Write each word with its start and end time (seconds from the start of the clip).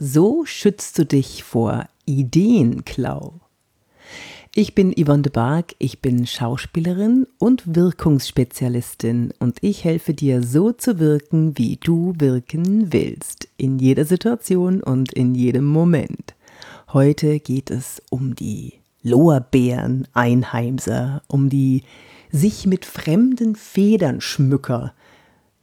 So 0.00 0.44
schützt 0.44 0.96
du 0.96 1.04
dich 1.04 1.42
vor 1.42 1.88
Ideenklau. 2.06 3.40
Ich 4.54 4.76
bin 4.76 4.92
Yvonne 4.92 5.22
de 5.22 5.32
Barg, 5.32 5.74
ich 5.80 6.00
bin 6.00 6.24
Schauspielerin 6.24 7.26
und 7.38 7.74
Wirkungsspezialistin 7.74 9.34
und 9.40 9.58
ich 9.60 9.82
helfe 9.82 10.14
dir 10.14 10.44
so 10.44 10.70
zu 10.70 11.00
wirken, 11.00 11.58
wie 11.58 11.78
du 11.78 12.14
wirken 12.16 12.92
willst, 12.92 13.48
in 13.56 13.80
jeder 13.80 14.04
Situation 14.04 14.84
und 14.84 15.12
in 15.14 15.34
jedem 15.34 15.64
Moment. 15.64 16.36
Heute 16.92 17.40
geht 17.40 17.72
es 17.72 18.00
um 18.08 18.36
die 18.36 18.74
Lorbeeren 19.02 20.06
Einheimser, 20.12 21.22
um 21.26 21.48
die 21.48 21.82
sich 22.30 22.66
mit 22.66 22.84
fremden 22.84 23.56
Federn 23.56 24.20
schmücker, 24.20 24.94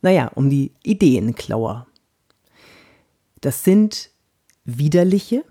naja, 0.01 0.29
um 0.35 0.49
die 0.49 0.73
Ideenklauer. 0.83 1.87
Das 3.39 3.63
sind 3.63 4.09
widerliche, 4.65 5.45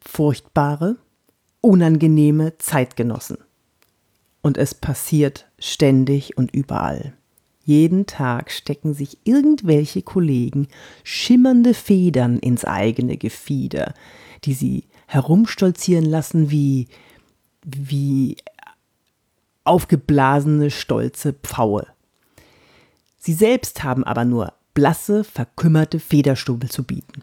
furchtbare, 0.00 0.96
unangenehme 1.60 2.58
Zeitgenossen. 2.58 3.38
Und 4.42 4.58
es 4.58 4.74
passiert 4.74 5.46
ständig 5.58 6.36
und 6.36 6.52
überall. 6.52 7.14
Jeden 7.64 8.06
Tag 8.06 8.52
stecken 8.52 8.94
sich 8.94 9.18
irgendwelche 9.24 10.02
Kollegen 10.02 10.68
schimmernde 11.02 11.74
Federn 11.74 12.38
ins 12.38 12.64
eigene 12.64 13.16
Gefieder, 13.16 13.92
die 14.44 14.54
sie 14.54 14.84
herumstolzieren 15.06 16.04
lassen 16.04 16.50
wie, 16.50 16.86
wie 17.64 18.36
aufgeblasene, 19.64 20.70
stolze 20.70 21.32
Pfaue. 21.32 21.86
Sie 23.18 23.32
selbst 23.32 23.82
haben 23.82 24.04
aber 24.04 24.24
nur 24.24 24.52
blasse, 24.72 25.24
verkümmerte 25.24 25.98
Federstubel 25.98 26.70
zu 26.70 26.84
bieten. 26.84 27.22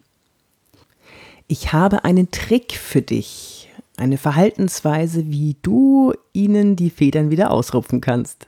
Ich 1.48 1.74
habe 1.74 2.06
einen 2.06 2.32
Trick 2.32 2.74
für 2.74 3.02
dich, 3.02 3.70
eine 3.98 4.18
Verhaltensweise, 4.18 5.30
wie 5.30 5.58
du 5.62 6.14
ihnen 6.32 6.76
die 6.76 6.90
Federn 6.90 7.30
wieder 7.30 7.52
ausrupfen 7.52 8.02
kannst. 8.02 8.48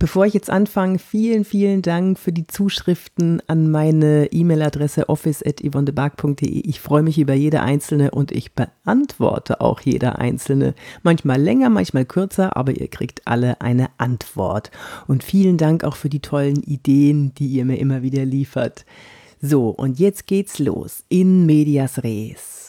Bevor 0.00 0.24
ich 0.24 0.32
jetzt 0.32 0.48
anfange, 0.48 0.98
vielen, 0.98 1.44
vielen 1.44 1.82
Dank 1.82 2.18
für 2.18 2.32
die 2.32 2.46
Zuschriften 2.46 3.42
an 3.48 3.70
meine 3.70 4.32
E-Mail-Adresse 4.32 5.10
office.yvonnebark.de. 5.10 6.48
Ich 6.48 6.80
freue 6.80 7.02
mich 7.02 7.18
über 7.18 7.34
jede 7.34 7.60
einzelne 7.60 8.10
und 8.10 8.32
ich 8.32 8.54
beantworte 8.54 9.60
auch 9.60 9.82
jede 9.82 10.18
einzelne. 10.18 10.74
Manchmal 11.02 11.38
länger, 11.38 11.68
manchmal 11.68 12.06
kürzer, 12.06 12.56
aber 12.56 12.72
ihr 12.72 12.88
kriegt 12.88 13.26
alle 13.26 13.60
eine 13.60 13.90
Antwort. 13.98 14.70
Und 15.06 15.22
vielen 15.22 15.58
Dank 15.58 15.84
auch 15.84 15.96
für 15.96 16.08
die 16.08 16.20
tollen 16.20 16.62
Ideen, 16.62 17.34
die 17.34 17.48
ihr 17.48 17.66
mir 17.66 17.76
immer 17.76 18.00
wieder 18.00 18.24
liefert. 18.24 18.86
So, 19.40 19.70
und 19.70 19.98
jetzt 19.98 20.26
geht's 20.26 20.58
los. 20.58 21.04
In 21.08 21.46
medias 21.46 22.02
res. 22.02 22.60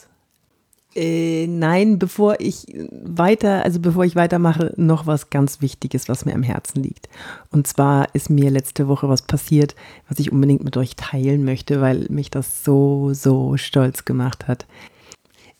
Äh, 0.94 1.46
nein, 1.46 1.98
bevor 1.98 2.36
ich 2.38 2.66
weiter, 2.90 3.64
also 3.64 3.80
bevor 3.80 4.04
ich 4.04 4.14
weitermache, 4.14 4.74
noch 4.76 5.06
was 5.06 5.30
ganz 5.30 5.62
Wichtiges, 5.62 6.08
was 6.08 6.24
mir 6.24 6.34
am 6.34 6.42
Herzen 6.42 6.82
liegt. 6.82 7.08
Und 7.50 7.66
zwar 7.66 8.14
ist 8.14 8.28
mir 8.28 8.50
letzte 8.50 8.88
Woche 8.88 9.08
was 9.08 9.22
passiert, 9.22 9.74
was 10.08 10.18
ich 10.18 10.32
unbedingt 10.32 10.64
mit 10.64 10.76
euch 10.76 10.96
teilen 10.96 11.44
möchte, 11.44 11.80
weil 11.80 12.06
mich 12.10 12.30
das 12.30 12.62
so, 12.64 13.14
so 13.14 13.56
stolz 13.56 14.04
gemacht 14.04 14.48
hat. 14.48 14.66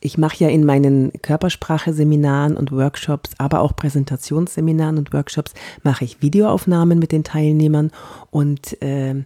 Ich 0.01 0.19
mache 0.19 0.43
ja 0.43 0.49
in 0.49 0.65
meinen 0.67 1.13
Körpersprache-Seminaren 1.23 2.57
und 2.57 2.73
Workshops, 2.73 3.31
aber 3.39 3.61
auch 3.61 3.77
Präsentationsseminaren 3.77 4.99
und 4.99 5.13
Workshops, 5.13 5.55
mache 5.83 6.05
ich 6.05 6.21
Videoaufnahmen 6.21 6.99
mit 6.99 7.13
den 7.13 7.25
Teilnehmern 7.25 7.93
und 8.31 8.83
äh, 8.83 9.23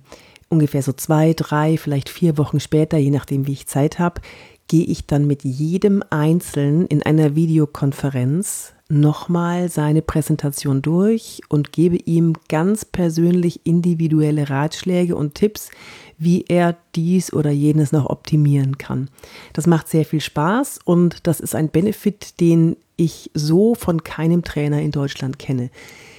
ungefähr 0.49 0.83
so 0.83 0.93
zwei, 0.93 1.33
drei, 1.35 1.77
vielleicht 1.77 2.09
vier 2.09 2.39
Wochen 2.39 2.61
später, 2.61 2.99
je 2.99 3.11
nachdem, 3.11 3.47
wie 3.47 3.53
ich 3.53 3.67
Zeit 3.67 3.99
habe, 3.99 4.21
gehe 4.69 4.85
ich 4.85 5.07
dann 5.07 5.27
mit 5.27 5.45
jedem 5.45 6.03
Einzelnen 6.11 6.87
in 6.87 7.03
einer 7.03 7.37
Videokonferenz 7.37 8.73
nochmal 8.89 9.69
seine 9.69 10.03
Präsentation 10.03 10.81
durch 10.81 11.41
und 11.49 11.73
gebe 11.73 11.97
ihm 11.97 12.35
ganz 12.49 12.85
persönlich 12.85 13.61
individuelle 13.65 14.49
Ratschläge 14.49 15.17
und 15.17 15.35
Tipps, 15.35 15.71
wie 16.19 16.45
er 16.49 16.77
dies 16.95 17.33
oder 17.33 17.51
jenes 17.51 17.93
noch 17.93 18.07
optimieren 18.07 18.79
kann. 18.79 19.09
Das 19.53 19.67
macht 19.67 19.89
sehr 19.89 20.05
viel 20.05 20.21
Spaß 20.21 20.81
und 20.85 21.27
das 21.27 21.41
ist 21.41 21.55
ein 21.55 21.69
Benefit, 21.69 22.41
den 22.41 22.77
ich 22.97 23.31
so 23.35 23.75
von 23.75 24.05
keinem 24.05 24.43
Trainer 24.43 24.81
in 24.81 24.93
Deutschland 24.93 25.39
kenne. 25.39 25.71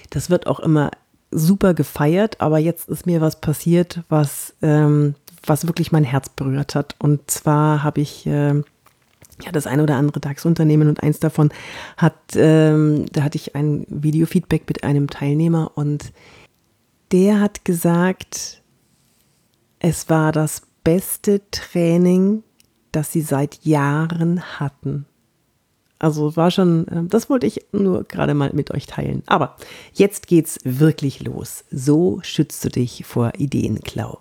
Das 0.09 0.29
wird 0.29 0.47
auch 0.47 0.59
immer 0.59 0.91
super 1.31 1.73
gefeiert, 1.73 2.39
aber 2.41 2.57
jetzt 2.57 2.89
ist 2.89 3.05
mir 3.05 3.21
was 3.21 3.39
passiert, 3.41 4.01
was 4.09 4.55
ähm, 4.61 5.15
was 5.45 5.67
wirklich 5.67 5.91
mein 5.91 6.03
Herz 6.03 6.29
berührt 6.29 6.75
hat. 6.75 6.95
Und 6.99 7.29
zwar 7.31 7.83
habe 7.83 8.01
ich 8.01 8.25
äh, 8.25 8.53
ja 8.53 9.51
das 9.51 9.67
eine 9.67 9.83
oder 9.83 9.95
andere 9.95 10.19
DAX-Unternehmen 10.19 10.87
und 10.87 11.01
eins 11.03 11.19
davon 11.19 11.49
hat, 11.95 12.16
ähm, 12.35 13.05
da 13.11 13.23
hatte 13.23 13.37
ich 13.37 13.55
ein 13.55 13.85
Videofeedback 13.89 14.67
mit 14.67 14.83
einem 14.83 15.09
Teilnehmer 15.09 15.71
und 15.75 16.11
der 17.11 17.39
hat 17.39 17.63
gesagt, 17.63 18.61
es 19.79 20.09
war 20.09 20.31
das 20.31 20.63
beste 20.83 21.41
Training, 21.51 22.43
das 22.91 23.11
sie 23.11 23.21
seit 23.21 23.63
Jahren 23.63 24.59
hatten. 24.59 25.05
Also 26.00 26.35
war 26.35 26.52
schon, 26.52 26.88
äh, 26.88 27.03
das 27.08 27.30
wollte 27.30 27.47
ich 27.47 27.66
nur 27.72 28.03
gerade 28.03 28.34
mal 28.34 28.52
mit 28.53 28.72
euch 28.72 28.85
teilen. 28.85 29.24
Aber 29.25 29.56
jetzt 29.94 30.28
geht's 30.28 30.59
wirklich 30.63 31.24
los. 31.24 31.63
So 31.72 32.19
schützt 32.22 32.63
du 32.66 32.69
dich 32.69 33.06
vor 33.06 33.34
Ideenklau. 33.38 34.19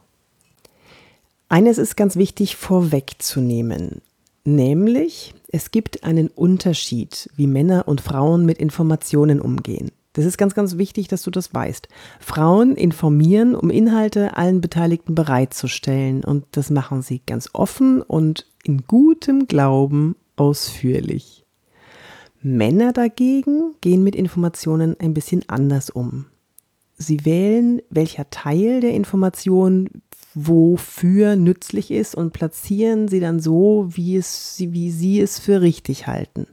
Eines 1.49 1.79
ist 1.79 1.97
ganz 1.97 2.17
wichtig 2.17 2.57
vorwegzunehmen, 2.57 4.03
nämlich 4.45 5.33
es 5.53 5.71
gibt 5.71 6.03
einen 6.03 6.27
Unterschied, 6.29 7.31
wie 7.37 7.47
Männer 7.47 7.87
und 7.87 8.01
Frauen 8.01 8.45
mit 8.45 8.59
Informationen 8.59 9.41
umgehen. 9.41 9.93
Das 10.15 10.25
ist 10.25 10.39
ganz, 10.39 10.55
ganz 10.55 10.77
wichtig, 10.77 11.09
dass 11.09 11.23
du 11.23 11.31
das 11.31 11.55
weißt. 11.55 11.89
Frauen 12.19 12.75
informieren, 12.75 13.55
um 13.55 13.71
Inhalte 13.71 14.37
allen 14.37 14.61
Beteiligten 14.61 15.15
bereitzustellen 15.15 16.25
und 16.25 16.45
das 16.53 16.71
machen 16.71 17.03
sie 17.03 17.21
ganz 17.25 17.51
offen 17.53 18.03
und 18.03 18.47
in 18.65 18.87
gutem 18.89 19.47
Glauben 19.47 20.17
ausführlich. 20.35 21.46
Männer 22.47 22.93
dagegen 22.93 23.75
gehen 23.81 24.05
mit 24.05 24.15
Informationen 24.15 24.97
ein 25.01 25.15
bisschen 25.15 25.43
anders 25.49 25.91
um. 25.91 26.27
Sie 26.97 27.25
wählen, 27.25 27.83
welcher 27.91 28.31
Teil 28.31 28.81
der 28.81 28.95
Information 28.95 29.91
wofür 30.35 31.35
nützlich 31.35 31.91
ist 31.91 32.15
und 32.15 32.33
platzieren 32.33 33.09
sie 33.09 33.21
dann 33.21 33.41
so, 33.41 33.89
wie, 33.91 34.17
es, 34.17 34.57
wie 34.59 34.91
sie 34.91 35.21
es 35.21 35.39
für 35.39 35.61
richtig 35.61 36.07
halten. 36.07 36.47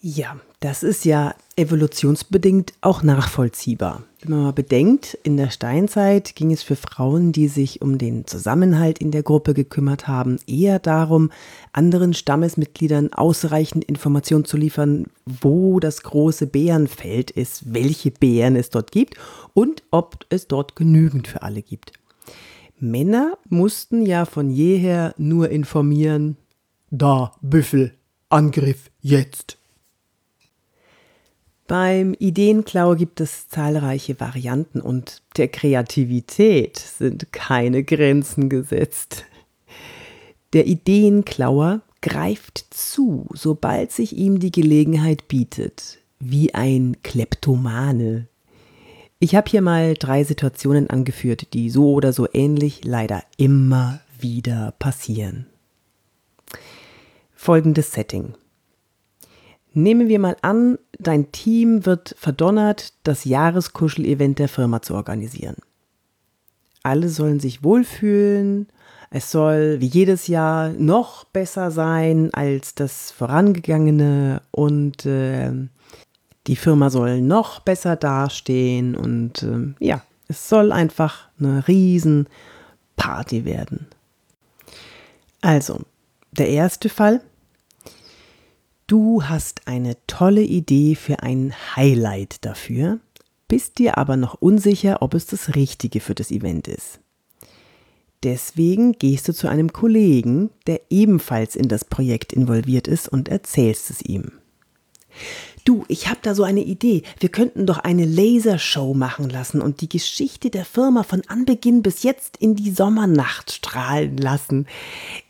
Ja, 0.00 0.38
das 0.60 0.82
ist 0.84 1.04
ja 1.04 1.34
evolutionsbedingt 1.56 2.74
auch 2.80 3.02
nachvollziehbar. 3.02 4.04
Wenn 4.20 4.32
man 4.32 4.42
mal 4.42 4.52
bedenkt, 4.52 5.16
in 5.22 5.36
der 5.36 5.50
Steinzeit 5.50 6.34
ging 6.34 6.50
es 6.50 6.64
für 6.64 6.74
Frauen, 6.74 7.30
die 7.30 7.46
sich 7.46 7.82
um 7.82 7.98
den 7.98 8.26
Zusammenhalt 8.26 8.98
in 8.98 9.12
der 9.12 9.22
Gruppe 9.22 9.54
gekümmert 9.54 10.08
haben, 10.08 10.38
eher 10.48 10.80
darum, 10.80 11.30
anderen 11.72 12.14
Stammesmitgliedern 12.14 13.12
ausreichend 13.12 13.84
Informationen 13.84 14.44
zu 14.44 14.56
liefern, 14.56 15.06
wo 15.24 15.78
das 15.78 16.02
große 16.02 16.48
Bärenfeld 16.48 17.30
ist, 17.30 17.72
welche 17.72 18.10
Bären 18.10 18.56
es 18.56 18.70
dort 18.70 18.90
gibt 18.90 19.14
und 19.54 19.84
ob 19.92 20.26
es 20.30 20.48
dort 20.48 20.74
genügend 20.74 21.28
für 21.28 21.42
alle 21.42 21.62
gibt. 21.62 21.92
Männer 22.80 23.38
mussten 23.48 24.04
ja 24.04 24.24
von 24.24 24.50
jeher 24.50 25.14
nur 25.16 25.48
informieren, 25.48 26.36
da, 26.90 27.32
Büffel, 27.40 27.92
Angriff 28.30 28.90
jetzt. 29.00 29.57
Beim 31.68 32.14
Ideenklau 32.18 32.96
gibt 32.96 33.20
es 33.20 33.48
zahlreiche 33.48 34.18
Varianten 34.18 34.80
und 34.80 35.22
der 35.36 35.48
Kreativität 35.48 36.78
sind 36.78 37.32
keine 37.32 37.84
Grenzen 37.84 38.48
gesetzt. 38.48 39.26
Der 40.54 40.66
Ideenklauer 40.66 41.82
greift 42.00 42.66
zu, 42.70 43.26
sobald 43.34 43.92
sich 43.92 44.16
ihm 44.16 44.40
die 44.40 44.50
Gelegenheit 44.50 45.28
bietet, 45.28 45.98
wie 46.18 46.54
ein 46.54 46.96
Kleptomane, 47.04 48.28
ich 49.20 49.34
habe 49.34 49.50
hier 49.50 49.62
mal 49.62 49.94
drei 49.94 50.22
Situationen 50.22 50.90
angeführt, 50.90 51.52
die 51.52 51.70
so 51.70 51.92
oder 51.92 52.12
so 52.12 52.28
ähnlich 52.32 52.84
leider 52.84 53.24
immer 53.36 54.00
wieder 54.20 54.74
passieren. 54.78 55.46
Folgendes 57.34 57.92
Setting. 57.92 58.34
Nehmen 59.78 60.08
wir 60.08 60.18
mal 60.18 60.36
an, 60.42 60.76
dein 60.98 61.30
Team 61.30 61.86
wird 61.86 62.16
verdonnert, 62.18 62.94
das 63.04 63.24
Jahreskuschel-Event 63.24 64.40
der 64.40 64.48
Firma 64.48 64.82
zu 64.82 64.96
organisieren. 64.96 65.54
Alle 66.82 67.08
sollen 67.08 67.38
sich 67.38 67.62
wohlfühlen, 67.62 68.66
es 69.10 69.30
soll 69.30 69.76
wie 69.78 69.86
jedes 69.86 70.26
Jahr 70.26 70.70
noch 70.70 71.22
besser 71.22 71.70
sein 71.70 72.34
als 72.34 72.74
das 72.74 73.12
vorangegangene 73.12 74.42
und 74.50 75.06
äh, 75.06 75.52
die 76.48 76.56
Firma 76.56 76.90
soll 76.90 77.20
noch 77.20 77.60
besser 77.60 77.94
dastehen 77.94 78.96
und 78.96 79.44
äh, 79.44 79.74
ja, 79.78 80.02
es 80.26 80.48
soll 80.48 80.72
einfach 80.72 81.28
eine 81.38 81.68
riesen 81.68 82.26
Party 82.96 83.44
werden. 83.44 83.86
Also, 85.40 85.82
der 86.32 86.48
erste 86.48 86.88
Fall. 86.88 87.20
Du 88.88 89.22
hast 89.24 89.68
eine 89.68 89.98
tolle 90.06 90.40
Idee 90.40 90.94
für 90.94 91.22
ein 91.22 91.52
Highlight 91.76 92.42
dafür, 92.46 93.00
bist 93.46 93.76
dir 93.76 93.98
aber 93.98 94.16
noch 94.16 94.40
unsicher, 94.40 95.02
ob 95.02 95.12
es 95.12 95.26
das 95.26 95.54
Richtige 95.54 96.00
für 96.00 96.14
das 96.14 96.30
Event 96.30 96.68
ist. 96.68 96.98
Deswegen 98.22 98.92
gehst 98.92 99.28
du 99.28 99.34
zu 99.34 99.46
einem 99.46 99.74
Kollegen, 99.74 100.48
der 100.66 100.80
ebenfalls 100.88 101.54
in 101.54 101.68
das 101.68 101.84
Projekt 101.84 102.32
involviert 102.32 102.88
ist 102.88 103.10
und 103.10 103.28
erzählst 103.28 103.90
es 103.90 104.00
ihm. 104.00 104.32
Du, 105.64 105.84
ich 105.88 106.08
habe 106.08 106.20
da 106.22 106.34
so 106.34 106.42
eine 106.42 106.62
Idee. 106.62 107.02
Wir 107.20 107.28
könnten 107.28 107.66
doch 107.66 107.78
eine 107.78 108.04
Lasershow 108.04 108.94
machen 108.94 109.28
lassen 109.28 109.60
und 109.60 109.80
die 109.80 109.88
Geschichte 109.88 110.50
der 110.50 110.64
Firma 110.64 111.02
von 111.02 111.22
Anbeginn 111.28 111.82
bis 111.82 112.02
jetzt 112.02 112.36
in 112.38 112.54
die 112.54 112.70
Sommernacht 112.70 113.52
strahlen 113.52 114.16
lassen. 114.16 114.66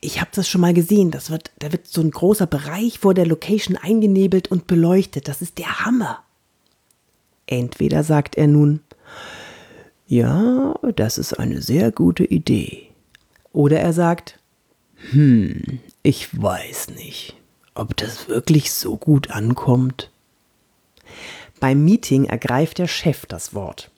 Ich 0.01 0.21
habe 0.21 0.31
das 0.33 0.47
schon 0.47 0.61
mal 0.61 0.73
gesehen. 0.73 1.11
Das 1.11 1.29
wird, 1.29 1.51
da 1.59 1.71
wird 1.71 1.87
so 1.87 2.01
ein 2.01 2.11
großer 2.11 2.47
Bereich 2.47 2.99
vor 2.99 3.13
der 3.13 3.25
Location 3.25 3.77
eingenebelt 3.77 4.49
und 4.49 4.67
beleuchtet. 4.67 5.27
Das 5.27 5.41
ist 5.41 5.57
der 5.57 5.85
Hammer. 5.85 6.23
Entweder 7.47 8.03
sagt 8.03 8.35
er 8.35 8.47
nun, 8.47 8.81
ja, 10.07 10.75
das 10.95 11.17
ist 11.17 11.33
eine 11.33 11.61
sehr 11.61 11.91
gute 11.91 12.23
Idee. 12.25 12.87
Oder 13.51 13.79
er 13.79 13.93
sagt, 13.93 14.39
hm, 15.11 15.79
ich 16.03 16.39
weiß 16.39 16.89
nicht, 16.91 17.35
ob 17.75 17.95
das 17.97 18.27
wirklich 18.27 18.71
so 18.71 18.97
gut 18.97 19.31
ankommt. 19.31 20.11
Beim 21.59 21.83
Meeting 21.83 22.25
ergreift 22.25 22.77
der 22.77 22.87
Chef 22.87 23.25
das 23.25 23.53
Wort. 23.53 23.91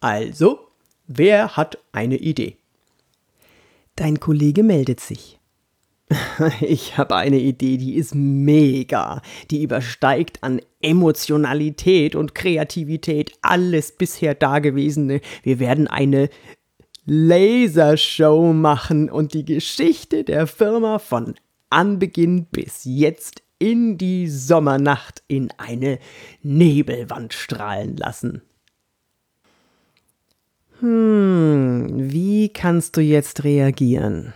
Also, 0.00 0.60
wer 1.06 1.56
hat 1.56 1.78
eine 1.92 2.16
Idee? 2.16 2.56
Dein 3.96 4.20
Kollege 4.20 4.62
meldet 4.62 5.00
sich. 5.00 5.38
Ich 6.60 6.96
habe 6.98 7.16
eine 7.16 7.38
Idee, 7.38 7.76
die 7.76 7.94
ist 7.94 8.14
mega. 8.14 9.22
Die 9.50 9.62
übersteigt 9.62 10.42
an 10.42 10.60
Emotionalität 10.80 12.14
und 12.16 12.34
Kreativität 12.34 13.32
alles 13.42 13.92
bisher 13.92 14.34
Dagewesene. 14.34 15.20
Wir 15.42 15.58
werden 15.60 15.86
eine 15.86 16.30
Lasershow 17.06 18.52
machen 18.52 19.10
und 19.10 19.34
die 19.34 19.44
Geschichte 19.44 20.24
der 20.24 20.46
Firma 20.46 20.98
von 20.98 21.34
Anbeginn 21.68 22.46
bis 22.46 22.82
jetzt 22.84 23.42
in 23.60 23.98
die 23.98 24.26
Sommernacht 24.26 25.22
in 25.28 25.52
eine 25.58 26.00
Nebelwand 26.42 27.32
strahlen 27.34 27.96
lassen. 27.96 28.42
Hm, 30.80 32.10
wie 32.10 32.48
kannst 32.48 32.96
du 32.96 33.02
jetzt 33.02 33.44
reagieren? 33.44 34.32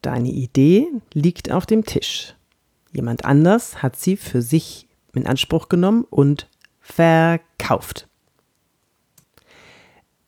Deine 0.00 0.30
Idee 0.30 0.86
liegt 1.12 1.50
auf 1.50 1.66
dem 1.66 1.84
Tisch. 1.84 2.34
Jemand 2.92 3.24
anders 3.24 3.82
hat 3.82 3.96
sie 3.96 4.16
für 4.16 4.40
sich 4.40 4.86
in 5.12 5.26
Anspruch 5.26 5.68
genommen 5.68 6.06
und 6.08 6.48
verkauft. 6.80 8.08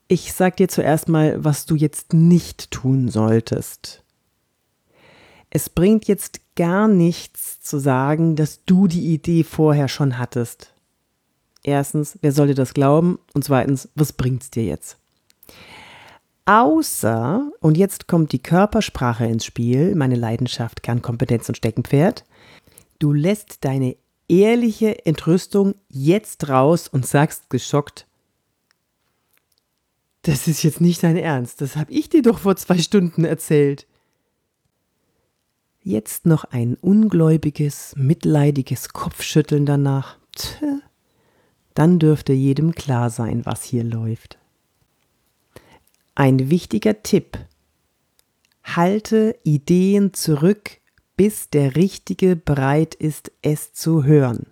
Ich 0.09 0.33
sag 0.33 0.57
dir 0.57 0.69
zuerst 0.69 1.09
mal, 1.09 1.43
was 1.45 1.67
du 1.67 1.77
jetzt 1.77 2.13
nicht 2.13 2.73
tun 2.73 3.09
solltest. 3.09 4.03
Es 5.51 5.69
bringt 5.69 6.07
jetzt 6.07 6.41
gar 6.55 6.87
nichts 6.87 7.61
zu 7.61 7.79
sagen, 7.79 8.37
dass 8.37 8.65
du 8.65 8.87
die 8.87 9.13
Idee 9.13 9.43
vorher 9.43 9.89
schon 9.89 10.17
hattest. 10.17 10.73
Erstens, 11.63 12.19
wer 12.23 12.33
soll 12.33 12.49
dir 12.49 12.55
das 12.55 12.73
glauben? 12.73 13.19
Und 13.35 13.45
zweitens, 13.45 13.89
was 13.95 14.13
bringt's 14.13 14.51
dir 14.51 14.65
jetzt? 14.65 14.97
Außer, 16.47 17.51
und 17.61 17.77
jetzt 17.77 18.09
kommt 18.09 18.33
die 18.33 18.43
Körpersprache 18.43 19.27
ins 19.27 19.45
Spiel, 19.45 19.95
meine 19.95 20.17
Leidenschaft, 20.17 20.83
Kernkompetenz 20.83 21.49
und 21.49 21.57
Steckenpferd, 21.57 22.25
du 22.99 23.13
lässt 23.13 23.65
deine 23.65 23.97
ehrliche 24.29 25.05
Entrüstung 25.05 25.75
jetzt 25.89 26.49
raus 26.49 26.89
und 26.89 27.07
sagst 27.07 27.51
geschockt, 27.51 28.07
das 30.23 30.49
ist 30.49 30.63
jetzt 30.63 30.81
nicht 30.81 31.03
dein 31.03 31.17
Ernst, 31.17 31.61
das 31.61 31.77
habe 31.77 31.93
ich 31.93 32.09
dir 32.09 32.23
doch 32.23 32.39
vor 32.39 32.57
zwei 32.57 32.79
Stunden 32.79 33.25
erzählt. 33.25 33.87
Jetzt 35.83 36.27
noch 36.27 36.45
ein 36.45 36.75
ungläubiges, 36.75 37.95
mitleidiges 37.97 38.91
Kopfschütteln 38.91 39.65
danach. 39.65 40.19
Tch, 40.37 40.63
dann 41.75 41.99
dürfte 41.99 42.35
jedem 42.35 42.75
klar 42.75 43.09
sein, 43.09 43.47
was 43.47 43.63
hier 43.65 43.85
läuft. 43.85 44.39
Ein 46.15 46.51
wichtiger 46.51 47.03
Tipp. 47.03 47.39
Halte 48.63 49.39
Ideen 49.43 50.13
zurück, 50.13 50.81
bis 51.17 51.49
der 51.49 51.77
Richtige 51.77 52.37
bereit 52.37 52.95
ist, 52.95 53.33
es 53.41 53.73
zu 53.73 54.05
hören. 54.05 54.47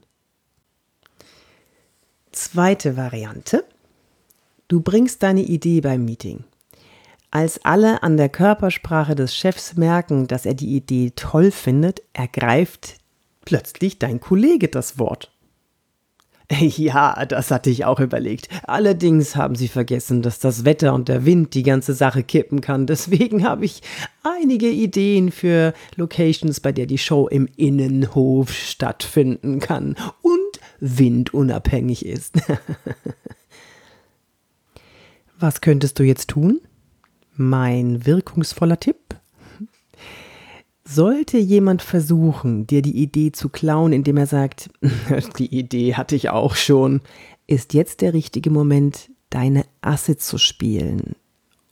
Zweite 2.33 2.97
Variante. 2.97 3.65
Du 4.67 4.81
bringst 4.81 5.23
deine 5.23 5.43
Idee 5.43 5.83
beim 5.83 6.05
Meeting. 6.05 6.45
Als 7.31 7.63
alle 7.65 8.03
an 8.03 8.17
der 8.17 8.31
Körpersprache 8.31 9.15
des 9.15 9.37
Chefs 9.37 9.77
merken, 9.77 10.27
dass 10.27 10.47
er 10.47 10.55
die 10.55 10.75
Idee 10.75 11.13
toll 11.15 11.51
findet, 11.51 12.03
ergreift 12.15 12.97
plötzlich 13.45 13.99
dein 13.99 14.21
Kollege 14.21 14.69
das 14.69 14.99
Wort. 14.99 15.33
Ja, 16.61 17.27
das 17.27 17.51
hatte 17.51 17.69
ich 17.69 17.85
auch 17.85 18.01
überlegt. 18.01 18.49
Allerdings 18.67 19.37
haben 19.37 19.55
sie 19.55 19.69
vergessen, 19.69 20.23
dass 20.23 20.39
das 20.39 20.65
Wetter 20.65 20.95
und 20.95 21.09
der 21.09 21.27
Wind 21.27 21.53
die 21.55 21.63
ganze 21.63 21.93
Sache 21.93 22.23
kippen 22.23 22.63
kann. 22.63 22.87
Deswegen 22.87 23.45
habe 23.45 23.67
ich 23.67 23.83
einige 24.23 24.71
Ideen 24.71 25.31
für 25.31 25.75
Locations, 25.97 26.61
bei 26.61 26.73
der 26.73 26.87
die 26.87 26.97
Show 26.97 27.29
im 27.29 27.49
Innenhof 27.57 28.51
stattfinden 28.51 29.61
kann 29.61 29.95
und 30.23 30.61
windunabhängig 30.81 32.07
ist. 32.07 32.37
Was 35.39 35.61
könntest 35.61 35.99
du 35.99 36.03
jetzt 36.03 36.31
tun? 36.31 36.61
Mein 37.39 38.05
wirkungsvoller 38.05 38.81
Tipp? 38.81 39.17
Sollte 40.85 41.39
jemand 41.39 41.83
versuchen, 41.83 42.67
dir 42.67 42.83
die 42.83 42.97
Idee 42.97 43.31
zu 43.31 43.49
klauen, 43.49 43.93
indem 43.93 44.17
er 44.17 44.27
sagt, 44.27 44.71
die 45.39 45.57
Idee 45.57 45.95
hatte 45.95 46.17
ich 46.17 46.31
auch 46.31 46.57
schon, 46.57 47.01
ist 47.47 47.75
jetzt 47.75 48.01
der 48.01 48.13
richtige 48.13 48.51
Moment, 48.51 49.11
deine 49.31 49.65
Asse 49.83 50.17
zu 50.17 50.37
spielen 50.37 51.15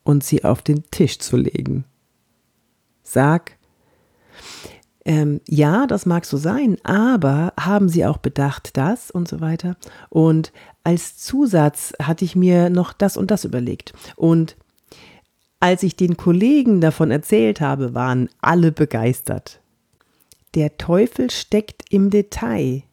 und 0.04 0.22
sie 0.22 0.44
auf 0.44 0.62
den 0.62 0.84
Tisch 0.90 1.18
zu 1.18 1.36
legen. 1.36 1.84
Sag, 3.02 3.58
ähm, 5.04 5.40
ja, 5.48 5.86
das 5.86 6.06
mag 6.06 6.24
so 6.24 6.36
sein, 6.36 6.78
aber 6.84 7.54
haben 7.58 7.88
Sie 7.88 8.04
auch 8.04 8.18
bedacht 8.18 8.76
das 8.76 9.10
und 9.10 9.26
so 9.26 9.40
weiter. 9.40 9.76
Und 10.10 10.52
als 10.84 11.16
Zusatz 11.16 11.92
hatte 12.00 12.24
ich 12.24 12.36
mir 12.36 12.70
noch 12.70 12.92
das 12.92 13.16
und 13.16 13.30
das 13.30 13.44
überlegt. 13.44 13.92
Und 14.16 14.56
als 15.66 15.82
ich 15.82 15.96
den 15.96 16.16
Kollegen 16.16 16.80
davon 16.80 17.10
erzählt 17.10 17.60
habe, 17.60 17.92
waren 17.92 18.28
alle 18.40 18.70
begeistert. 18.70 19.58
Der 20.54 20.78
Teufel 20.78 21.28
steckt 21.28 21.82
im 21.90 22.08
Detail. 22.10 22.84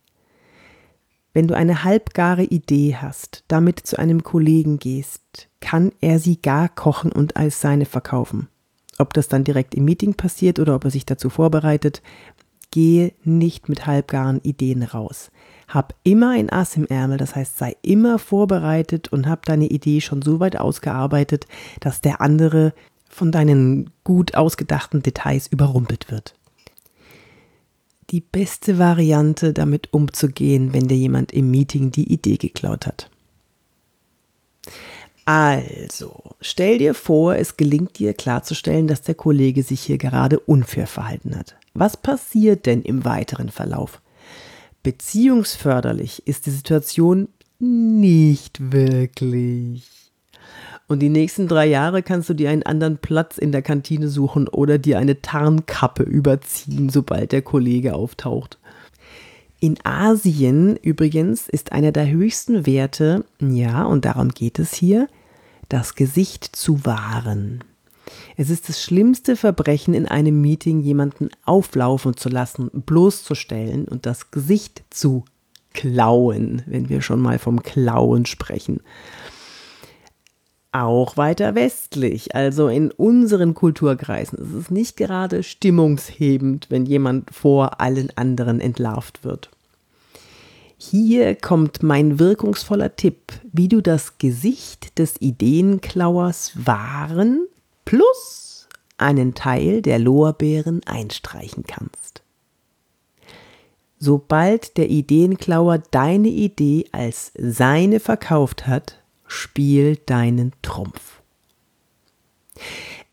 Wenn 1.34 1.48
du 1.48 1.56
eine 1.56 1.84
halbgare 1.84 2.42
Idee 2.42 2.98
hast, 3.00 3.44
damit 3.48 3.80
zu 3.82 4.00
einem 4.00 4.24
Kollegen 4.24 4.80
gehst, 4.80 5.50
kann 5.60 5.92
er 6.02 6.18
sie 6.18 6.42
gar 6.42 6.68
kochen 6.68 7.12
und 7.12 7.38
als 7.38 7.62
seine 7.62 7.86
verkaufen. 7.86 8.48
Ob 8.98 9.14
das 9.14 9.28
dann 9.28 9.44
direkt 9.44 9.76
im 9.76 9.86
Meeting 9.86 10.16
passiert 10.16 10.58
oder 10.58 10.74
ob 10.74 10.86
er 10.86 10.90
sich 10.92 11.06
dazu 11.06 11.30
vorbereitet, 11.30 12.02
gehe 12.72 13.14
nicht 13.24 13.70
mit 13.70 13.86
halbgaren 13.86 14.42
Ideen 14.42 14.82
raus. 14.82 15.30
Hab 15.74 15.96
immer 16.04 16.32
ein 16.32 16.52
Ass 16.52 16.78
im 16.78 16.86
Ärmel, 16.86 17.18
das 17.18 17.36
heißt, 17.36 17.58
sei 17.58 17.76
immer 17.82 18.20
vorbereitet 18.20 19.12
und 19.12 19.28
hab 19.28 19.46
deine 19.46 19.66
Idee 19.66 20.02
schon 20.02 20.22
so 20.22 20.40
weit 20.40 20.56
ausgearbeitet, 20.56 21.48
dass 21.80 22.00
der 22.00 22.22
andere 22.22 22.74
von 23.10 23.32
deinen 23.32 23.90
gut 24.04 24.36
ausgedachten 24.36 25.02
Details 25.02 25.48
überrumpelt 25.48 26.12
wird. 26.12 26.36
Die 28.12 28.22
beste 28.22 28.78
Variante, 28.78 29.52
damit 29.52 29.92
umzugehen, 29.94 30.74
wenn 30.74 30.88
dir 30.88 30.98
jemand 30.98 31.32
im 31.32 31.50
Meeting 31.50 31.90
die 31.90 32.14
Idee 32.14 32.38
geklaut 32.38 32.86
hat. 32.86 33.10
Also, 35.26 36.36
stell 36.40 36.78
dir 36.78 36.94
vor, 36.94 37.36
es 37.36 37.58
gelingt 37.58 37.98
dir 37.98 38.14
klarzustellen, 38.14 38.88
dass 38.88 39.02
der 39.02 39.16
Kollege 39.16 39.64
sich 39.64 39.82
hier 39.82 39.98
gerade 39.98 40.40
unfair 40.40 40.86
verhalten 40.86 41.36
hat. 41.36 41.56
Was 41.74 41.98
passiert 41.98 42.68
denn 42.68 42.84
im 42.84 43.06
weiteren 43.06 43.50
Verlauf? 43.50 44.03
Beziehungsförderlich 44.84 46.28
ist 46.28 46.46
die 46.46 46.52
Situation 46.52 47.30
nicht 47.60 48.74
wirklich. 48.74 50.12
Und 50.88 51.00
die 51.00 51.10
nächsten 51.10 51.48
drei 51.48 51.66
Jahre 51.66 52.04
kannst 52.04 52.30
du 52.30 52.34
dir 52.34 52.50
einen 52.50 52.64
anderen 52.64 52.98
Platz 52.98 53.38
in 53.38 53.54
der 53.54 53.62
Kantine 53.62 54.10
suchen 54.10 54.50
oder 54.50 54.78
dir 54.78 55.00
eine 55.00 55.22
Tarnkappe 55.22 56.04
überziehen, 56.04 56.90
sobald 56.90 57.32
der 57.32 57.42
Kollege 57.42 57.96
auftaucht. 57.96 58.60
In 59.62 59.78
Asien 59.86 60.76
übrigens 60.76 61.48
ist 61.48 61.72
einer 61.72 61.94
der 61.94 62.10
höchsten 62.10 62.66
Werte, 62.66 63.24
ja, 63.40 63.86
und 63.86 64.04
darum 64.04 64.30
geht 64.30 64.60
es 64.60 64.74
hier, 64.74 65.08
das 65.70 65.96
Gesicht 65.96 66.54
zu 66.54 66.86
wahren. 66.86 67.64
Es 68.38 68.50
ist 68.50 68.70
das 68.70 68.82
schlimmste 68.82 69.36
Verbrechen 69.36 69.94
in 69.94 70.08
einem 70.08 70.42
Meeting, 70.42 70.80
jemanden 70.80 71.30
auflaufen 71.46 72.18
zu 72.18 72.30
lassen, 72.30 72.70
bloßzustellen 72.74 73.86
und 73.86 74.06
das 74.06 74.32
Gesicht 74.32 74.84
zu 74.90 75.26
klauen, 75.74 76.64
wenn 76.66 76.90
wir 76.90 77.02
schon 77.02 77.20
mal 77.20 77.40
vom 77.40 77.64
Klauen 77.64 78.26
sprechen. 78.26 78.82
Auch 80.72 81.18
weiter 81.18 81.54
westlich, 81.54 82.36
also 82.36 82.68
in 82.68 82.90
unseren 82.90 83.54
Kulturkreisen, 83.54 84.40
ist 84.40 84.54
es 84.54 84.72
nicht 84.72 84.98
gerade 84.98 85.44
stimmungshebend, 85.44 86.68
wenn 86.70 86.88
jemand 86.88 87.34
vor 87.34 87.80
allen 87.80 88.10
anderen 88.16 88.60
entlarvt 88.60 89.24
wird. 89.24 89.52
Hier 90.78 91.36
kommt 91.36 91.84
mein 91.84 92.18
wirkungsvoller 92.18 92.96
Tipp, 92.96 93.34
wie 93.52 93.68
du 93.68 93.82
das 93.82 94.18
Gesicht 94.18 94.98
des 94.98 95.22
Ideenklauers 95.22 96.54
wahren 96.56 97.48
plus 97.86 98.68
einen 98.98 99.34
Teil 99.34 99.82
der 99.82 100.00
Lorbeeren 100.00 100.82
einstreichen 100.86 101.64
kannst. 101.68 102.22
Sobald 104.00 104.78
der 104.78 104.90
Ideenklauer 104.90 105.78
deine 105.78 106.28
Idee 106.28 106.86
als 106.92 107.32
seine 107.38 108.00
verkauft 108.00 108.68
hat, 108.68 109.02
spiel 109.28 109.98
deinen 110.06 110.52
Trumpf. 110.62 111.22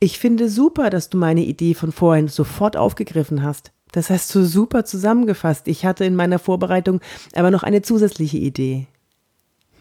Ich 0.00 0.18
finde 0.18 0.48
super, 0.48 0.90
dass 0.90 1.08
du 1.10 1.18
meine 1.18 1.44
Idee 1.44 1.74
von 1.74 1.92
vorhin 1.92 2.28
sofort 2.28 2.76
aufgegriffen 2.76 3.42
hast. 3.42 3.72
Das 3.92 4.10
hast 4.10 4.34
du 4.34 4.44
super 4.44 4.84
zusammengefasst. 4.84 5.68
Ich 5.68 5.84
hatte 5.84 6.04
in 6.04 6.16
meiner 6.16 6.38
Vorbereitung 6.38 7.00
aber 7.34 7.50
noch 7.50 7.62
eine 7.62 7.82
zusätzliche 7.82 8.38
Idee. 8.38 8.86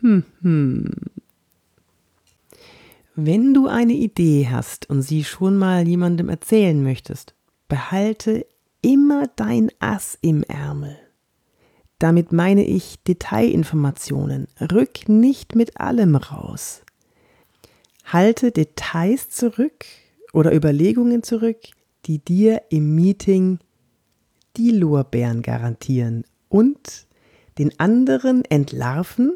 Hm, 0.02 0.24
hm. 0.42 0.92
Wenn 3.22 3.54
du 3.54 3.68
eine 3.68 3.92
Idee 3.92 4.48
hast 4.50 4.90
und 4.90 5.02
sie 5.02 5.26
schon 5.26 5.58
mal 5.58 5.86
jemandem 5.86 6.30
erzählen 6.30 6.82
möchtest, 6.82 7.36
behalte 7.68 8.46
immer 8.82 9.26
dein 9.36 9.70
Ass 9.80 10.18
im 10.22 10.44
Ärmel. 10.44 10.96
Damit 11.98 12.32
meine 12.32 12.64
ich 12.64 13.04
Detailinformationen. 13.04 14.48
Rück 14.72 15.10
nicht 15.10 15.54
mit 15.54 15.82
allem 15.82 16.16
raus. 16.16 16.84
Halte 18.06 18.52
Details 18.54 19.28
zurück 19.30 19.84
oder 20.32 20.56
Überlegungen 20.56 21.22
zurück, 21.22 21.58
die 22.06 22.20
dir 22.20 22.62
im 22.70 22.96
Meeting 22.96 23.60
die 24.56 24.72
Lorbeeren 24.72 25.42
garantieren 25.42 26.24
und 26.48 27.06
den 27.58 27.78
anderen 27.82 28.46
entlarven, 28.46 29.34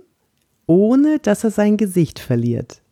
ohne 0.68 1.20
dass 1.20 1.44
er 1.44 1.52
sein 1.52 1.76
Gesicht 1.76 2.20
verliert. 2.20 2.83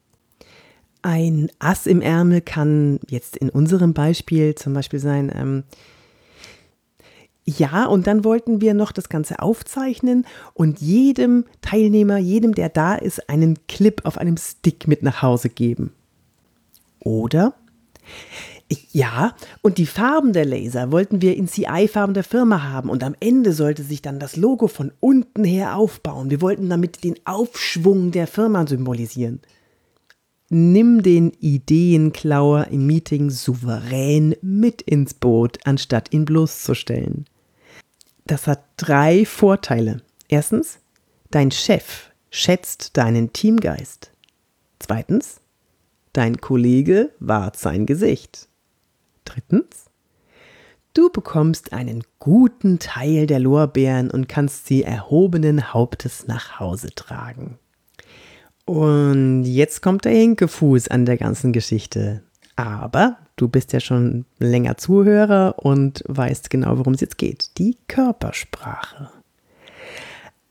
Ein 1.01 1.51
Ass 1.59 1.87
im 1.87 2.01
Ärmel 2.01 2.41
kann 2.41 2.99
jetzt 3.09 3.35
in 3.37 3.49
unserem 3.49 3.93
Beispiel 3.93 4.55
zum 4.55 4.73
Beispiel 4.73 4.99
sein, 4.99 5.31
ähm, 5.35 5.63
ja, 7.43 7.85
und 7.85 8.05
dann 8.05 8.23
wollten 8.23 8.61
wir 8.61 8.73
noch 8.73 8.91
das 8.91 9.09
Ganze 9.09 9.39
aufzeichnen 9.39 10.25
und 10.53 10.79
jedem 10.79 11.45
Teilnehmer, 11.61 12.17
jedem, 12.17 12.53
der 12.53 12.69
da 12.69 12.95
ist, 12.95 13.29
einen 13.29 13.57
Clip 13.67 14.01
auf 14.05 14.17
einem 14.17 14.37
Stick 14.37 14.87
mit 14.87 15.01
nach 15.01 15.21
Hause 15.23 15.49
geben. 15.49 15.91
Oder? 16.99 17.55
Ja, 18.93 19.35
und 19.61 19.79
die 19.79 19.85
Farben 19.85 20.33
der 20.33 20.45
Laser 20.45 20.91
wollten 20.91 21.21
wir 21.21 21.35
in 21.35 21.47
CI-Farben 21.47 22.13
der 22.13 22.23
Firma 22.23 22.63
haben 22.63 22.89
und 22.89 23.03
am 23.03 23.15
Ende 23.19 23.51
sollte 23.51 23.83
sich 23.83 24.01
dann 24.01 24.19
das 24.19 24.37
Logo 24.37 24.67
von 24.67 24.93
unten 24.99 25.43
her 25.43 25.75
aufbauen. 25.75 26.29
Wir 26.29 26.41
wollten 26.41 26.69
damit 26.69 27.03
den 27.03 27.15
Aufschwung 27.25 28.11
der 28.11 28.27
Firma 28.27 28.65
symbolisieren. 28.65 29.41
Nimm 30.53 31.01
den 31.01 31.31
Ideenklauer 31.39 32.67
im 32.71 32.85
Meeting 32.85 33.29
souverän 33.29 34.35
mit 34.41 34.81
ins 34.81 35.13
Boot, 35.13 35.59
anstatt 35.63 36.11
ihn 36.11 36.25
bloßzustellen. 36.25 37.23
Das 38.25 38.47
hat 38.47 38.65
drei 38.75 39.25
Vorteile. 39.25 40.01
Erstens, 40.27 40.79
dein 41.29 41.51
Chef 41.51 42.11
schätzt 42.31 42.97
deinen 42.97 43.31
Teamgeist. 43.31 44.11
Zweitens, 44.79 45.39
dein 46.11 46.41
Kollege 46.41 47.11
wahrt 47.21 47.55
sein 47.55 47.85
Gesicht. 47.85 48.49
Drittens, 49.23 49.85
du 50.93 51.09
bekommst 51.09 51.71
einen 51.71 52.03
guten 52.19 52.77
Teil 52.77 53.25
der 53.25 53.39
Lorbeeren 53.39 54.11
und 54.11 54.27
kannst 54.27 54.65
sie 54.65 54.83
erhobenen 54.83 55.73
Hauptes 55.73 56.27
nach 56.27 56.59
Hause 56.59 56.93
tragen. 56.93 57.57
Und 58.65 59.43
jetzt 59.43 59.81
kommt 59.81 60.05
der 60.05 60.13
Hinkefuß 60.13 60.87
an 60.89 61.05
der 61.05 61.17
ganzen 61.17 61.51
Geschichte. 61.51 62.21
Aber 62.55 63.17
du 63.35 63.47
bist 63.47 63.73
ja 63.73 63.79
schon 63.79 64.25
länger 64.39 64.77
Zuhörer 64.77 65.55
und 65.57 66.03
weißt 66.07 66.49
genau, 66.49 66.77
worum 66.77 66.93
es 66.93 67.01
jetzt 67.01 67.17
geht. 67.17 67.57
Die 67.57 67.77
Körpersprache. 67.87 69.09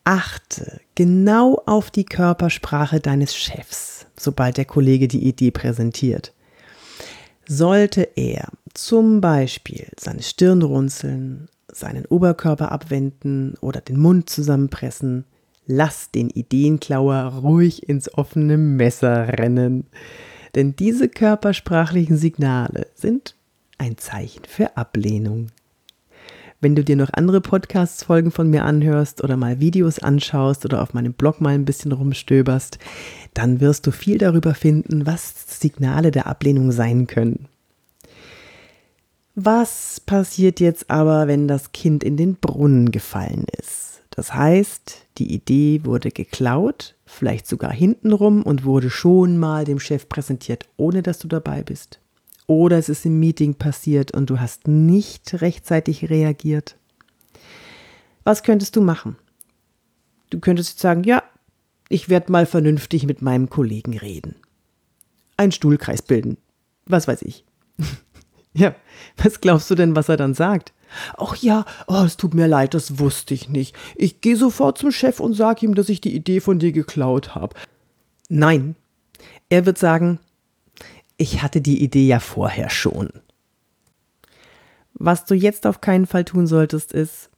Achte 0.04 0.80
genau 0.94 1.62
auf 1.66 1.90
die 1.90 2.04
Körpersprache 2.04 3.00
deines 3.00 3.36
Chefs, 3.36 4.06
sobald 4.18 4.56
der 4.56 4.64
Kollege 4.64 5.06
die 5.08 5.26
Idee 5.26 5.50
präsentiert. 5.50 6.32
Sollte 7.46 8.08
er 8.16 8.48
zum 8.74 9.20
Beispiel 9.20 9.86
seine 9.98 10.22
Stirn 10.22 10.62
runzeln, 10.62 11.48
seinen 11.68 12.06
Oberkörper 12.06 12.72
abwenden 12.72 13.54
oder 13.60 13.80
den 13.80 13.98
Mund 13.98 14.30
zusammenpressen, 14.30 15.24
Lass 15.72 16.10
den 16.10 16.30
Ideenklauer 16.30 17.26
ruhig 17.44 17.88
ins 17.88 18.12
offene 18.12 18.58
Messer 18.58 19.38
rennen. 19.38 19.86
Denn 20.56 20.74
diese 20.74 21.08
körpersprachlichen 21.08 22.16
Signale 22.16 22.88
sind 22.96 23.36
ein 23.78 23.96
Zeichen 23.96 24.46
für 24.48 24.76
Ablehnung. 24.76 25.52
Wenn 26.60 26.74
du 26.74 26.82
dir 26.82 26.96
noch 26.96 27.12
andere 27.12 27.40
Podcast-Folgen 27.40 28.32
von 28.32 28.50
mir 28.50 28.64
anhörst 28.64 29.22
oder 29.22 29.36
mal 29.36 29.60
Videos 29.60 30.00
anschaust 30.00 30.64
oder 30.64 30.82
auf 30.82 30.92
meinem 30.92 31.12
Blog 31.12 31.40
mal 31.40 31.54
ein 31.54 31.66
bisschen 31.66 31.92
rumstöberst, 31.92 32.80
dann 33.34 33.60
wirst 33.60 33.86
du 33.86 33.92
viel 33.92 34.18
darüber 34.18 34.54
finden, 34.54 35.06
was 35.06 35.60
Signale 35.60 36.10
der 36.10 36.26
Ablehnung 36.26 36.72
sein 36.72 37.06
können. 37.06 37.46
Was 39.36 40.00
passiert 40.04 40.58
jetzt 40.58 40.90
aber, 40.90 41.28
wenn 41.28 41.46
das 41.46 41.70
Kind 41.70 42.02
in 42.02 42.16
den 42.16 42.34
Brunnen 42.34 42.90
gefallen 42.90 43.46
ist? 43.56 43.89
Das 44.20 44.34
heißt, 44.34 45.06
die 45.16 45.32
Idee 45.32 45.80
wurde 45.86 46.10
geklaut, 46.10 46.94
vielleicht 47.06 47.46
sogar 47.46 47.72
hintenrum 47.72 48.42
und 48.42 48.66
wurde 48.66 48.90
schon 48.90 49.38
mal 49.38 49.64
dem 49.64 49.80
Chef 49.80 50.10
präsentiert, 50.10 50.68
ohne 50.76 51.02
dass 51.02 51.20
du 51.20 51.26
dabei 51.26 51.62
bist. 51.62 52.00
Oder 52.46 52.76
es 52.76 52.90
ist 52.90 53.06
im 53.06 53.18
Meeting 53.18 53.54
passiert 53.54 54.12
und 54.12 54.28
du 54.28 54.38
hast 54.38 54.68
nicht 54.68 55.40
rechtzeitig 55.40 56.10
reagiert. 56.10 56.76
Was 58.22 58.42
könntest 58.42 58.76
du 58.76 58.82
machen? 58.82 59.16
Du 60.28 60.38
könntest 60.38 60.80
sagen, 60.80 61.02
ja, 61.04 61.22
ich 61.88 62.10
werde 62.10 62.30
mal 62.30 62.44
vernünftig 62.44 63.06
mit 63.06 63.22
meinem 63.22 63.48
Kollegen 63.48 63.96
reden. 63.96 64.34
Ein 65.38 65.50
Stuhlkreis 65.50 66.02
bilden. 66.02 66.36
Was 66.84 67.08
weiß 67.08 67.22
ich. 67.22 67.46
ja, 68.52 68.74
was 69.16 69.40
glaubst 69.40 69.70
du 69.70 69.74
denn, 69.76 69.96
was 69.96 70.10
er 70.10 70.18
dann 70.18 70.34
sagt? 70.34 70.74
Ach 71.16 71.36
ja, 71.36 71.64
oh, 71.86 72.02
es 72.04 72.16
tut 72.16 72.34
mir 72.34 72.46
leid, 72.46 72.74
das 72.74 72.98
wusste 72.98 73.34
ich 73.34 73.48
nicht. 73.48 73.76
Ich 73.96 74.20
gehe 74.20 74.36
sofort 74.36 74.78
zum 74.78 74.90
Chef 74.90 75.20
und 75.20 75.34
sage 75.34 75.66
ihm, 75.66 75.74
dass 75.74 75.88
ich 75.88 76.00
die 76.00 76.14
Idee 76.14 76.40
von 76.40 76.58
dir 76.58 76.72
geklaut 76.72 77.34
habe. 77.34 77.56
Nein, 78.28 78.76
er 79.48 79.66
wird 79.66 79.78
sagen, 79.78 80.20
ich 81.16 81.42
hatte 81.42 81.60
die 81.60 81.82
Idee 81.82 82.06
ja 82.06 82.20
vorher 82.20 82.70
schon. 82.70 83.10
Was 84.94 85.24
du 85.24 85.34
jetzt 85.34 85.66
auf 85.66 85.80
keinen 85.80 86.06
Fall 86.06 86.24
tun 86.24 86.46
solltest, 86.46 86.92
ist, 86.92 87.30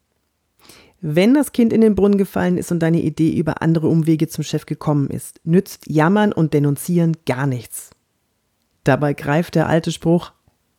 wenn 1.00 1.35
das 1.35 1.50
Kind 1.50 1.73
in 1.73 1.80
den 1.80 1.97
Brunnen 1.97 2.16
gefallen 2.16 2.59
ist 2.59 2.71
und 2.71 2.78
deine 2.78 3.02
Idee 3.02 3.32
über 3.37 3.61
andere 3.61 3.88
Umwege 3.88 4.28
zum 4.28 4.44
Chef 4.44 4.66
gekommen 4.66 5.11
ist, 5.11 5.40
nützt 5.44 5.88
Jammern 5.88 6.32
und 6.32 6.54
Denunzieren 6.54 7.16
gar 7.26 7.47
nichts. 7.47 7.90
Dabei 8.85 9.12
greift 9.12 9.56
der 9.56 9.68
alte 9.68 9.90
Spruch, 9.90 10.32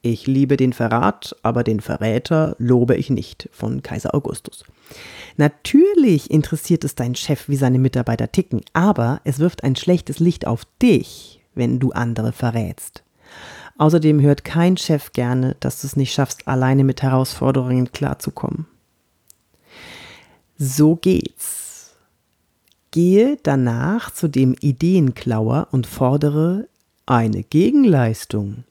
ich 0.06 0.28
liebe 0.28 0.58
den 0.58 0.74
Verrat, 0.74 1.34
aber 1.44 1.64
den 1.64 1.80
Verräter 1.80 2.58
lobe 2.60 2.98
ich 2.98 3.10
nicht 3.10 3.50
von 3.54 3.82
Kaiser 3.82 4.14
Augustus. 4.14 4.66
Natürlich 5.38 6.30
interessiert 6.30 6.84
es 6.84 6.94
deinen 6.94 7.16
Chef, 7.16 7.48
wie 7.48 7.56
seine 7.56 7.80
Mitarbeiter 7.80 8.30
ticken, 8.30 8.62
aber 8.74 9.22
es 9.24 9.40
wirft 9.40 9.64
ein 9.64 9.78
schlechtes 9.78 10.20
Licht 10.20 10.46
auf 10.46 10.66
dich, 10.82 11.42
wenn 11.56 11.80
du 11.80 11.94
andere 11.94 12.34
verrätst. 12.34 13.04
Außerdem 13.78 14.20
hört 14.20 14.44
kein 14.44 14.76
Chef 14.76 15.14
gerne, 15.14 15.56
dass 15.62 15.80
du 15.80 15.88
es 15.88 15.96
nicht 15.96 16.14
schaffst, 16.14 16.50
alleine 16.50 16.84
mit 16.84 17.02
Herausforderungen 17.02 17.94
klarzukommen. 17.94 18.68
So 20.58 20.98
geht's. 20.98 21.96
Gehe 22.92 23.38
danach 23.42 24.12
zu 24.12 24.28
dem 24.28 24.54
Ideenklauer 24.60 25.70
und 25.72 25.88
fordere 25.88 26.68
eine 27.06 27.44
Gegenleistung. 27.44 28.66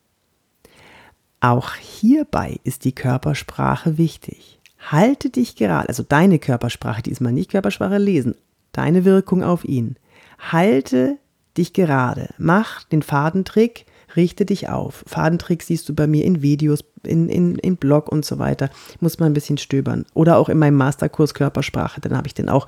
Auch 1.43 1.75
hierbei 1.75 2.61
ist 2.63 2.85
die 2.85 2.95
Körpersprache 2.95 3.99
wichtig. 3.99 4.61
Halte 4.79 5.29
dich 5.29 5.57
gerade, 5.57 5.89
also 5.89 6.05
deine 6.05 6.39
Körpersprache, 6.39 7.03
diesmal 7.03 7.33
nicht 7.33 7.51
Körpersprache 7.51 7.99
lesen, 7.99 8.37
deine 8.71 9.05
Wirkung 9.05 9.43
auf 9.43 9.65
ihn. 9.65 9.97
Halte 10.39 11.19
dich 11.57 11.73
gerade, 11.73 12.29
mach 12.39 12.85
den 12.85 13.03
Fadentrick, 13.03 13.87
richte 14.15 14.47
dich 14.47 14.69
auf. 14.69 15.03
Fadentrick 15.09 15.65
siehst 15.65 15.89
du 15.89 15.97
bei 15.97 16.07
mir 16.07 16.25
in 16.25 16.43
Videos, 16.43 16.85
in, 17.03 17.29
in, 17.29 17.57
in 17.57 17.77
Blog 17.77 18.09
und 18.09 18.25
so 18.25 18.39
weiter. 18.39 18.71
Muss 19.01 19.19
man 19.19 19.33
ein 19.33 19.35
bisschen 19.35 19.59
stöbern. 19.59 20.07
Oder 20.15 20.39
auch 20.39 20.49
in 20.49 20.59
meinem 20.59 20.77
Masterkurs 20.77 21.35
Körpersprache, 21.35 22.01
dann 22.01 22.17
habe 22.17 22.29
ich 22.29 22.35
den 22.35 22.49
auch 22.49 22.67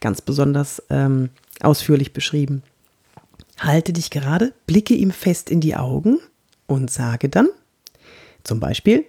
ganz 0.00 0.22
besonders 0.22 0.82
ähm, 0.88 1.28
ausführlich 1.60 2.14
beschrieben. 2.14 2.62
Halte 3.58 3.92
dich 3.92 4.08
gerade, 4.08 4.54
blicke 4.66 4.94
ihm 4.94 5.10
fest 5.10 5.50
in 5.50 5.60
die 5.60 5.76
Augen 5.76 6.20
und 6.66 6.90
sage 6.90 7.28
dann 7.28 7.48
zum 8.44 8.60
Beispiel, 8.60 9.04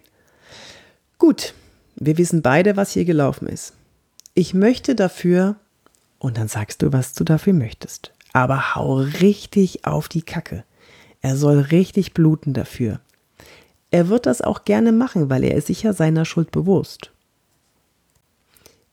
gut, 1.18 1.54
wir 1.96 2.18
wissen 2.18 2.42
beide, 2.42 2.76
was 2.78 2.92
hier 2.92 3.06
gelaufen 3.06 3.48
ist. 3.48 3.74
Ich 4.34 4.54
möchte 4.54 4.96
dafür, 4.96 5.58
und 6.20 6.38
dann 6.38 6.48
sagst 6.48 6.82
du, 6.82 6.92
was 6.92 7.14
du 7.14 7.24
dafür 7.24 7.54
möchtest. 7.54 8.12
Aber 8.34 8.76
hau 8.76 8.96
richtig 8.98 9.86
auf 9.86 10.10
die 10.10 10.24
Kacke. 10.24 10.64
Er 11.22 11.38
soll 11.38 11.60
richtig 11.60 12.14
bluten 12.14 12.54
dafür. 12.54 13.00
Er 13.92 14.10
wird 14.10 14.26
das 14.26 14.42
auch 14.42 14.66
gerne 14.66 14.92
machen, 14.92 15.30
weil 15.30 15.44
er 15.44 15.56
ist 15.56 15.68
sicher 15.68 15.94
seiner 15.94 16.26
Schuld 16.26 16.52
bewusst. 16.52 17.12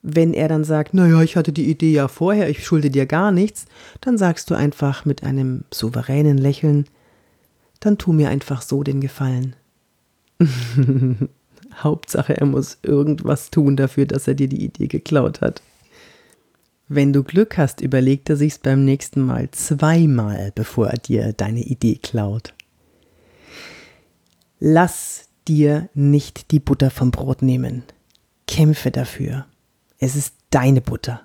Wenn 0.02 0.34
er 0.34 0.48
dann 0.48 0.64
sagt, 0.64 0.94
naja, 0.94 1.22
ich 1.22 1.36
hatte 1.36 1.52
die 1.52 1.70
Idee 1.70 1.92
ja 1.92 2.08
vorher, 2.08 2.48
ich 2.48 2.64
schulde 2.64 2.90
dir 2.90 3.06
gar 3.06 3.32
nichts, 3.32 3.66
dann 4.00 4.18
sagst 4.18 4.50
du 4.50 4.54
einfach 4.54 5.04
mit 5.04 5.22
einem 5.22 5.64
souveränen 5.72 6.38
Lächeln, 6.38 6.86
dann 7.80 7.98
tu 7.98 8.12
mir 8.12 8.28
einfach 8.28 8.62
so 8.62 8.82
den 8.82 9.00
Gefallen. 9.00 9.56
Hauptsache, 11.74 12.36
er 12.36 12.46
muss 12.46 12.78
irgendwas 12.82 13.50
tun 13.50 13.76
dafür, 13.76 14.06
dass 14.06 14.28
er 14.28 14.34
dir 14.34 14.48
die 14.48 14.64
Idee 14.64 14.88
geklaut 14.88 15.40
hat. 15.40 15.62
Wenn 16.88 17.12
du 17.12 17.22
Glück 17.22 17.56
hast, 17.56 17.80
überlegt 17.80 18.28
er 18.28 18.36
sich's 18.36 18.58
beim 18.58 18.84
nächsten 18.84 19.22
Mal 19.22 19.50
zweimal, 19.50 20.52
bevor 20.54 20.88
er 20.88 20.98
dir 20.98 21.32
deine 21.32 21.62
Idee 21.62 21.96
klaut. 21.96 22.52
Lass 24.60 25.28
dir 25.48 25.88
nicht 25.94 26.50
die 26.50 26.60
Butter 26.60 26.90
vom 26.90 27.10
Brot 27.10 27.42
nehmen. 27.42 27.82
Kämpfe 28.46 28.90
dafür. 28.90 29.46
Es 29.98 30.16
ist 30.16 30.34
deine 30.50 30.80
Butter. 30.80 31.22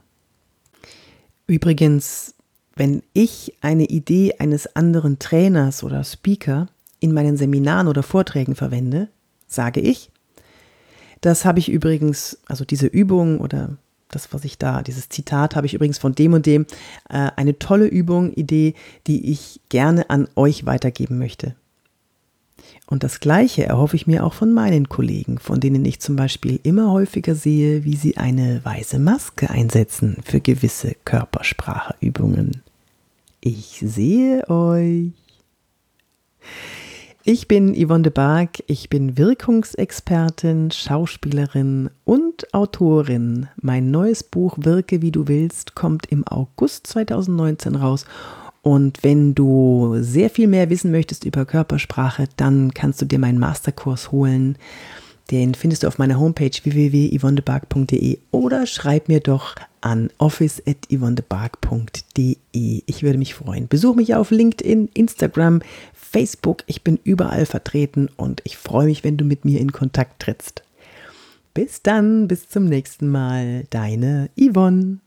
Übrigens, 1.47 2.33
wenn 2.75 3.03
ich 3.13 3.57
eine 3.61 3.85
Idee 3.85 4.35
eines 4.39 4.75
anderen 4.75 5.19
Trainers 5.19 5.83
oder 5.83 6.03
Speaker 6.03 6.67
in 6.99 7.13
meinen 7.13 7.37
Seminaren 7.37 7.87
oder 7.87 8.03
Vorträgen 8.03 8.55
verwende, 8.55 9.09
sage 9.47 9.79
ich, 9.79 10.11
das 11.21 11.45
habe 11.45 11.59
ich 11.59 11.69
übrigens, 11.69 12.39
also 12.47 12.65
diese 12.65 12.87
Übung 12.87 13.39
oder 13.39 13.77
das, 14.09 14.33
was 14.33 14.45
ich 14.45 14.57
da, 14.57 14.81
dieses 14.83 15.09
Zitat 15.09 15.55
habe 15.55 15.67
ich 15.67 15.73
übrigens 15.73 15.97
von 15.97 16.13
dem 16.15 16.33
und 16.33 16.45
dem, 16.45 16.65
äh, 17.09 17.29
eine 17.35 17.59
tolle 17.59 17.87
Übung, 17.87 18.31
Idee, 18.33 18.73
die 19.05 19.31
ich 19.31 19.59
gerne 19.69 20.09
an 20.09 20.27
euch 20.35 20.65
weitergeben 20.65 21.17
möchte. 21.17 21.55
Und 22.89 23.03
das 23.03 23.19
Gleiche 23.19 23.65
erhoffe 23.65 23.97
ich 23.97 24.07
mir 24.07 24.25
auch 24.25 24.33
von 24.33 24.53
meinen 24.53 24.87
Kollegen, 24.87 25.39
von 25.39 25.59
denen 25.59 25.83
ich 25.83 25.99
zum 25.99 26.15
Beispiel 26.15 26.59
immer 26.63 26.91
häufiger 26.91 27.35
sehe, 27.35 27.83
wie 27.83 27.95
sie 27.97 28.15
eine 28.17 28.63
weiße 28.63 28.97
Maske 28.97 29.49
einsetzen 29.49 30.17
für 30.23 30.39
gewisse 30.39 30.95
Körperspracheübungen. 31.03 32.63
Ich 33.41 33.83
sehe 33.85 34.49
euch. 34.49 35.11
Ich 37.29 37.49
bin 37.49 37.75
Yvonne 37.75 38.03
de 38.03 38.13
Barg, 38.13 38.63
ich 38.67 38.87
bin 38.87 39.17
Wirkungsexpertin, 39.17 40.71
Schauspielerin 40.71 41.89
und 42.05 42.53
Autorin. 42.53 43.49
Mein 43.61 43.91
neues 43.91 44.23
Buch 44.23 44.57
Wirke 44.61 45.01
wie 45.01 45.11
du 45.11 45.27
willst 45.27 45.75
kommt 45.75 46.05
im 46.05 46.25
August 46.25 46.87
2019 46.87 47.75
raus. 47.75 48.05
Und 48.61 49.03
wenn 49.03 49.35
du 49.35 49.97
sehr 49.99 50.29
viel 50.29 50.47
mehr 50.47 50.69
wissen 50.69 50.89
möchtest 50.89 51.25
über 51.25 51.43
Körpersprache, 51.43 52.29
dann 52.37 52.73
kannst 52.73 53.01
du 53.01 53.05
dir 53.05 53.19
meinen 53.19 53.39
Masterkurs 53.39 54.13
holen. 54.13 54.57
Den 55.29 55.53
findest 55.53 55.83
du 55.83 55.87
auf 55.87 55.97
meiner 55.97 56.21
Homepage 56.21 56.57
www.yvonnebark.de 56.63 58.19
oder 58.31 58.65
schreib 58.65 59.09
mir 59.09 59.19
doch 59.19 59.55
an 59.81 60.09
office.yvonnebark.de. 60.17 62.37
Ich 62.85 63.03
würde 63.03 63.17
mich 63.17 63.33
freuen. 63.33 63.67
Besuch 63.67 63.95
mich 63.95 64.15
auf 64.15 64.31
LinkedIn, 64.31 64.87
Instagram, 64.93 65.61
Facebook. 66.07 66.63
Ich 66.67 66.83
bin 66.83 66.99
überall 67.03 67.45
vertreten 67.45 68.09
und 68.15 68.41
ich 68.45 68.57
freue 68.57 68.87
mich, 68.87 69.03
wenn 69.03 69.17
du 69.17 69.25
mit 69.25 69.45
mir 69.45 69.59
in 69.59 69.71
Kontakt 69.71 70.21
trittst. 70.21 70.63
Bis 71.53 71.81
dann, 71.81 72.27
bis 72.27 72.49
zum 72.49 72.65
nächsten 72.65 73.09
Mal. 73.09 73.65
Deine 73.69 74.29
Yvonne. 74.39 74.99